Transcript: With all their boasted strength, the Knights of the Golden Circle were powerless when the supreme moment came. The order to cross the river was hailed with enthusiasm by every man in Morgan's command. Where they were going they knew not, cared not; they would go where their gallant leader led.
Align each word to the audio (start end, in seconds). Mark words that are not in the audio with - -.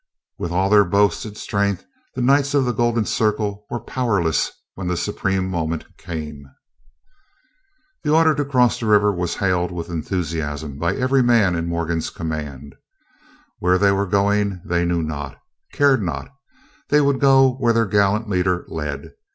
With 0.39 0.51
all 0.51 0.71
their 0.71 0.83
boasted 0.83 1.37
strength, 1.37 1.85
the 2.15 2.23
Knights 2.23 2.55
of 2.55 2.65
the 2.65 2.71
Golden 2.71 3.05
Circle 3.05 3.67
were 3.69 3.79
powerless 3.79 4.51
when 4.73 4.87
the 4.87 4.97
supreme 4.97 5.47
moment 5.47 5.85
came. 5.97 6.43
The 8.03 8.09
order 8.11 8.33
to 8.33 8.43
cross 8.43 8.79
the 8.79 8.87
river 8.87 9.13
was 9.13 9.35
hailed 9.35 9.71
with 9.71 9.91
enthusiasm 9.91 10.79
by 10.79 10.95
every 10.95 11.21
man 11.21 11.53
in 11.55 11.67
Morgan's 11.69 12.09
command. 12.09 12.73
Where 13.59 13.77
they 13.77 13.91
were 13.91 14.07
going 14.07 14.61
they 14.65 14.85
knew 14.85 15.03
not, 15.03 15.37
cared 15.71 16.01
not; 16.01 16.33
they 16.89 16.99
would 17.01 17.19
go 17.19 17.51
where 17.57 17.71
their 17.73 17.85
gallant 17.85 18.27
leader 18.27 18.65
led. 18.69 19.13